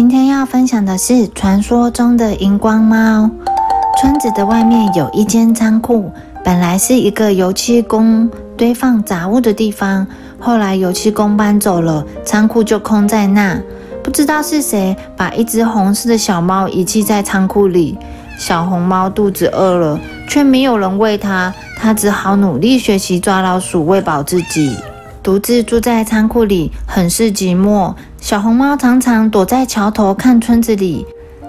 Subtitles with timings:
[0.00, 3.30] 今天要分享的是传说中的荧光猫。
[4.00, 6.10] 村子的外面有一间仓库，
[6.42, 8.26] 本来是一个油漆工
[8.56, 10.06] 堆放杂物的地方，
[10.38, 13.60] 后来油漆工搬走了，仓库就空在那。
[14.02, 17.98] 不知道是谁把一只红色的小猫遗弃在仓库里。
[18.38, 24.74] 小红猫肚子饿了，却没有人喂它，它只好努力学习抓老鼠喂饱自己。
[25.22, 27.94] 独自住在仓库里，很是寂寞。
[28.18, 31.06] 小红猫常常躲在桥头看村子里，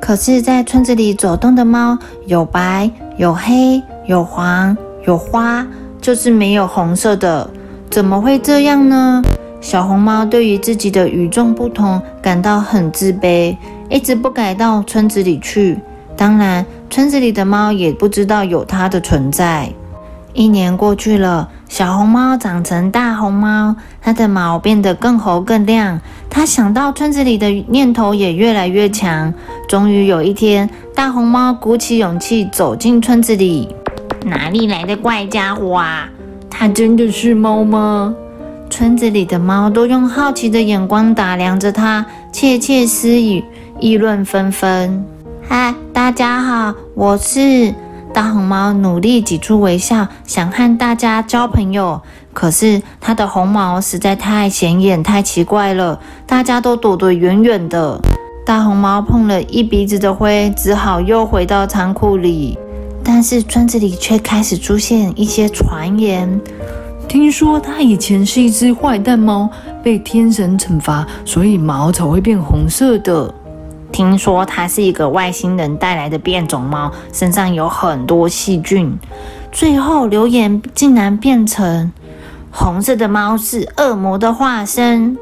[0.00, 5.66] 可是，在村子里走动的猫有白、有黑、有黄、有花，
[6.00, 7.48] 就是没有红色的。
[7.90, 9.22] 怎么会这样呢？
[9.62, 13.56] 小红猫对于自己的与众不同感到很自卑，
[13.88, 15.78] 一直不敢到村子里去。
[16.14, 19.72] 当然，村子里的猫也不知道有它的存在。
[20.34, 26.00] 一年过去了，小红猫长成大红猫，它的毛变得更红更亮。
[26.28, 29.32] 它想到村子里的念头也越来越强。
[29.68, 33.72] 终于有一天，大红猫鼓起勇气走进村子里。
[34.24, 36.08] 哪里来的怪家伙啊？
[36.50, 38.12] 它真的是猫吗？
[38.68, 43.44] 村子里的猫都用好奇的眼光打量着它，窃窃私语，
[43.78, 45.04] 议论纷纷。
[45.48, 47.72] 嗨，大家好，我是
[48.14, 52.00] 大红猫，努力挤出微笑，想和大家交朋友。
[52.32, 58.00] 可是它的红毛实在太显眼、太奇怪了，大家都躲得远远的。
[58.46, 62.56] 大红猫碰了一鼻子的灰，只好又回到仓库里。
[63.02, 66.40] 但是村子里却开始出现一些传言，
[67.08, 69.50] 听说它以前是一只坏蛋猫，
[69.82, 73.34] 被天神惩罚，所以毛才会变红色的。
[73.94, 78.98] 听说它是一个外星人带来的变种猫，身上有很多细菌。
[79.52, 81.92] 最后留言竟然变成
[82.50, 85.16] 红色的猫是恶魔的化身，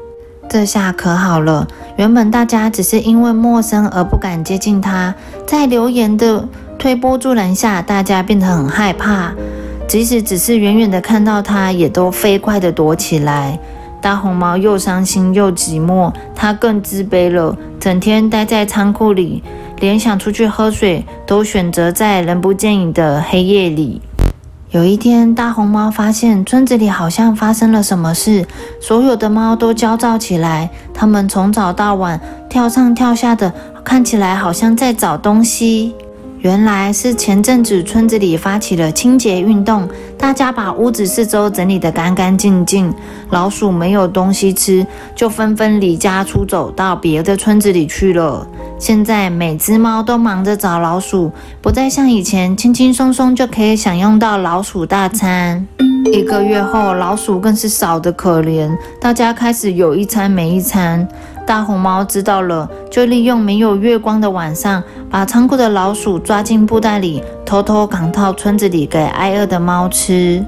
[0.49, 1.67] 这下可好了。
[1.97, 5.13] 原本大家只是因为陌生而不敢接近它，
[5.45, 9.31] 在留言的推波助澜下，大家变得很害怕，
[9.87, 13.59] 即使只是远远的看到它，也都飞快的躲起来。
[14.03, 19.41] 大红猫又伤心又寂寞，它更自卑了，整天待在仓库里，
[19.79, 24.01] 连想出去喝水都选择在人不见影的黑夜里。
[24.71, 28.45] 有一天，大红猫发现村子里好像发生了什么事，
[28.81, 33.53] 所有的猫都焦躁起来，它们从早到晚跳上跳下的，
[33.85, 35.95] 看起来好像在找东西。
[36.43, 39.87] 原来是前阵子村子里发起了清洁运动，
[40.17, 42.93] 大家把屋子四周整理得干干净净。
[43.29, 48.45] 老鼠没有东西吃，就纷纷离家出走，到别的村子里去了。
[48.77, 51.31] 现在每只猫都忙着找老鼠，
[51.61, 55.65] 不再像以前轻轻松松就可以享用到老鼠大餐。
[56.11, 61.07] 一个月后，老鼠更是少得可怜，大家开始有一餐没一餐。
[61.45, 70.43] 大红猫知道了，就利用没有月光的晚上，把仓库的老鼠抓进布袋里，偷偷扛到村子里给挨饿的猫吃。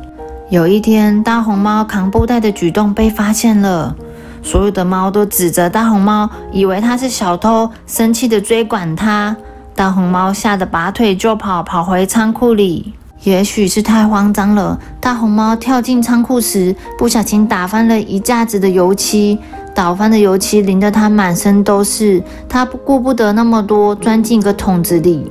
[0.49, 3.95] 有一天，大红猫扛布袋的举动被发现了，
[4.41, 9.35] 所有的猫都指责大红猫，以为它是小偷，生气的追赶它。
[9.75, 12.93] 大红猫吓得拔腿就跑，跑回仓库里。
[13.23, 19.39] 也许是太慌张了，大红猫跳进仓库时，不小心打翻了一架子的油漆。
[19.75, 25.29] 倒翻的油漆淋得它满身都是，它顾不得那么多，钻进一个桶子里。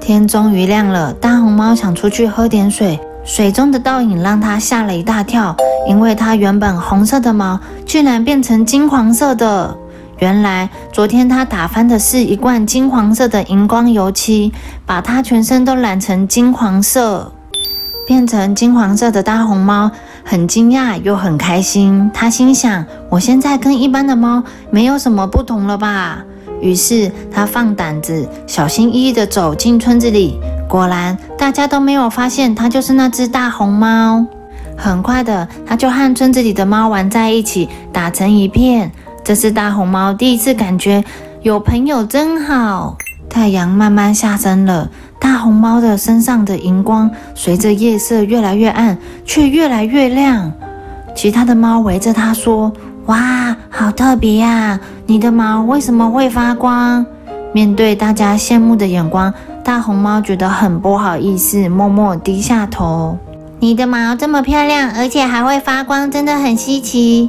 [0.00, 5.56] 天终于亮了，大红猫想出去喝点水，水中的倒影让它吓了一大跳，
[5.88, 9.76] 因为它原本红色的毛居然变成金黄色的。
[10.20, 14.52] 原来昨天它打翻的是一罐金黄色的荧光油漆，
[14.86, 17.32] 把它全身都染成金黄色。
[18.06, 19.88] 变成金黄色的大红猫
[20.30, 26.22] 很惊讶又很开心，它心想：我现在跟一般的猫没有什么不同了吧？
[26.60, 30.38] 于是它放胆子，小心翼翼地走进村子里。
[30.68, 34.24] 果然，大家都没有发现它就是那只大红猫。
[34.76, 38.88] 很快的，它就和村子里的猫玩在一起，打成一片。
[39.24, 41.02] 这是大红猫第一次感觉
[41.42, 42.96] 有朋友真好。
[43.28, 44.88] 太阳慢慢下山了。
[45.20, 50.50] 大红猫的身上的荧光随着夜色越来越暗，却越来越亮。
[51.14, 52.72] 其他的猫围着它说
[53.06, 54.80] ：“哇，好特别呀！
[55.06, 57.04] 你的毛为什么会发光？”
[57.52, 59.32] 面对大家羡慕的眼光，
[59.62, 63.18] 大红猫觉得很不好意思，默默低下头。
[63.58, 67.28] 你的毛这么漂亮，而且还会发光，真的很稀奇。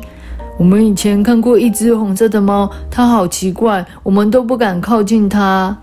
[0.58, 5.76] 我们以前看过一只红色的猫，它好奇怪，我们都不敢靠近它。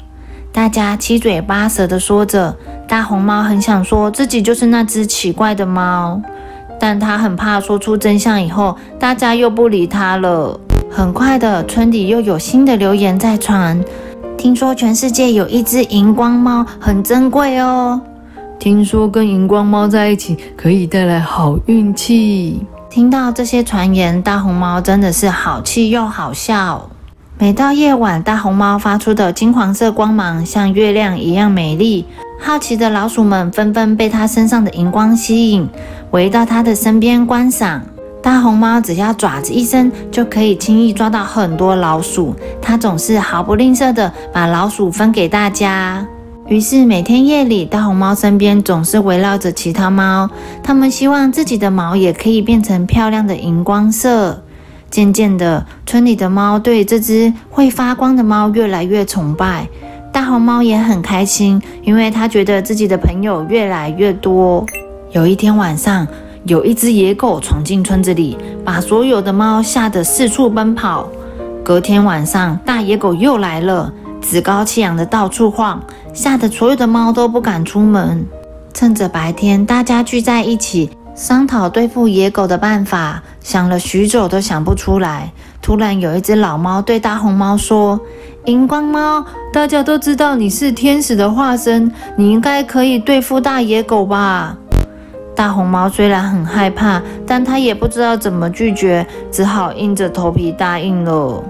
[0.58, 2.52] 大家七嘴八舌的说着，
[2.88, 6.20] 大红猫很想说自己就是那只奇怪的猫，
[6.80, 10.58] 但它很怕说出真相以后，大家又不理它了。
[10.90, 13.80] 很快的，村里又有新的留言在传。
[14.36, 18.00] 听说全世界有一只荧光猫很珍贵哦。
[18.58, 22.66] 听说跟荧光猫在一起可以带来好运气。
[22.90, 26.90] 听到这些传言，大红猫真的是好气又好笑。
[27.40, 32.04] 每到夜晚，大红猫发出的金黄色光芒像月亮一样美丽。
[32.40, 35.68] 好奇的老鼠们纷纷被它身上的荧光吸引，
[36.10, 37.80] 围到它的身边观赏。
[38.20, 42.34] 大红猫只要爪子一伸，就可以轻易抓到很多老鼠。
[42.60, 46.04] 它总是毫不吝啬地把老鼠分给大家。
[46.48, 50.28] 于是每天夜里，大红猫身边总是围绕着其他猫，
[50.60, 54.42] 它们希望自己的毛也可以变成漂亮的荧光色。
[54.90, 59.68] 渐渐的，村里的猫对这只会发光的猫越来越崇拜。
[60.10, 64.64] 大红猫也很开心，因为它觉得自己的朋友越来越多。
[65.12, 66.06] 有一天晚上，
[66.44, 71.08] 有一只野狗闯进村子里，把所有的猫吓得四处奔跑。
[71.62, 73.92] 隔天晚上，大野狗又来了，
[74.22, 75.80] 趾高气扬的到处晃，
[76.14, 78.26] 吓得所有的猫都不敢出门。
[78.72, 80.90] 趁着白天，大家聚在一起。
[81.18, 85.32] 商讨对付野狗的办法，想了许久都想不出来。
[85.60, 88.00] 突然，有一只老猫对大红猫说
[88.46, 94.56] ：“荧光猫，大家都知道你是天使的化身，你应该可以对付大野狗吧？”
[95.34, 101.42] 大红猫虽然很害怕，但它也不知道怎么拒绝，只好硬着头皮答应了。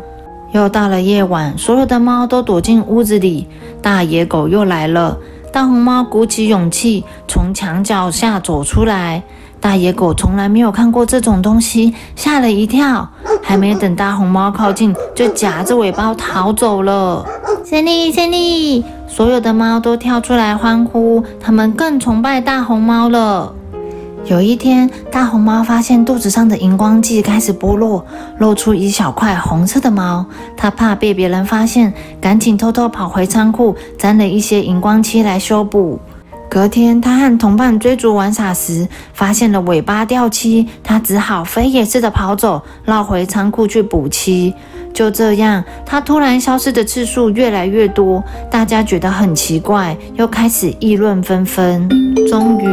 [0.52, 3.46] 又到了夜晚，所有的猫都躲进屋子里，
[3.82, 5.18] 大野狗又来了。
[5.52, 9.22] 大红猫鼓起勇气从墙角下走出来。
[9.68, 13.06] 大野狗从来没有看过这种东西，吓了一跳。
[13.42, 17.22] 还没等大红猫靠近，就夹着尾巴逃走了。
[17.66, 18.82] 胜利，胜利！
[19.06, 23.52] 所有的猫都跳出来欢呼，它们更崇拜大红猫了。
[24.24, 28.02] 有一天，大红猫发现肚子上的荧光剂开始剥落，
[28.38, 30.24] 露出一小块红色的毛。
[30.56, 31.92] 它怕被别人发现，
[32.22, 36.00] 赶紧偷偷跑回仓库，沾了一些荧光漆来修补。
[36.48, 44.54] 隔天，他和同伴追逐玩耍时，发现了尾巴掉漆，他只好飞也似的跑走，绕回仓库去补漆。
[44.98, 51.88] 就这样，他突然消失的次数越来越多，大家觉得很奇怪，又开始议论纷纷。
[52.28, 52.66] 终于，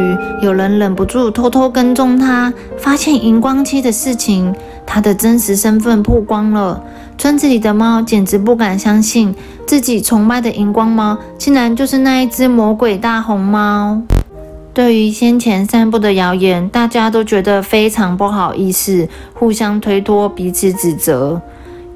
[0.44, 4.52] 有人忍不住偷偷跟踪他，发现荧光漆的事情，
[4.84, 6.82] 他的真实身份曝光了。
[7.16, 9.32] 村子里的猫简直不敢相信，
[9.64, 14.02] 自己崇拜的荧光猫，竟然就是那一只魔鬼大红猫。
[14.74, 21.40] 对于先前散布的谣言，大家都觉得非常不好意思，互相推脱，彼此指责。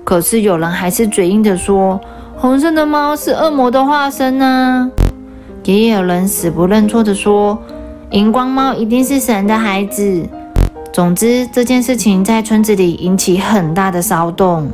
[0.05, 2.01] 可是有人还是嘴硬的说，
[2.37, 4.91] 红色的猫是恶魔的化身呢。
[5.65, 7.57] 也有人死不认错的说，
[8.11, 10.27] 荧光猫一定是神的孩子。
[10.93, 14.69] 总之，这件事情在村子里引起很大的骚动。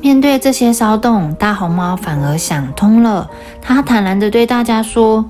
[0.00, 3.28] 面对这些骚动，大红猫反而想通了。
[3.60, 5.24] 它坦然地对大家说：“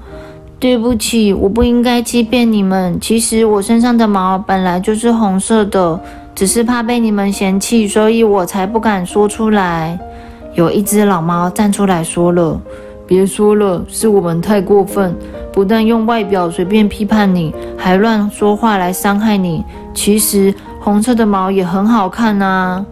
[0.60, 2.98] 对不起，我不应该欺骗你们。
[3.00, 5.98] 其实我身上的毛本来就是红色的，
[6.36, 9.98] 只是怕被你们嫌弃，所以我才不敢说出来。”
[10.54, 12.60] 有一只老猫站出来说了
[13.06, 15.14] ：“别说了，是我们太过分，
[15.52, 19.64] 不但用外表随便批判你，还乱说话来伤害你。
[19.92, 22.84] 其实红色的毛也很好看啊。”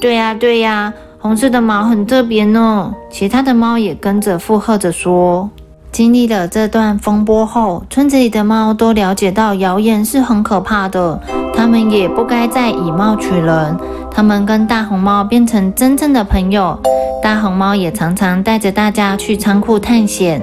[0.00, 2.94] 对呀，对呀，红色的毛很特别呢。
[3.10, 5.50] 其他的猫也跟着附和着说。
[5.90, 11.20] 经历了这段风波后，村子里的猫都了解到谣言是很可怕的，
[11.58, 13.76] 他们也不该再以貌取人。
[14.12, 16.78] 它们跟大红猫变成真正的朋友，
[17.20, 20.40] 大红猫也常常带着大家去仓库探险。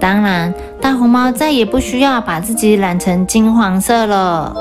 [0.00, 4.52] 当然，大红猫再也不需要把自己染成金黄色了。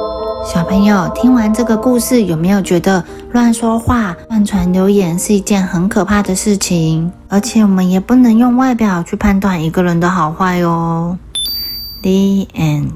[0.46, 7.12] 小朋友，听完这个故事，有没有觉得乱说话、乱传留言是一件很可怕的事情？
[7.30, 11.18] 而且我们也不能用外表去判断一个人的好坏哦。
[12.04, 12.90] The end.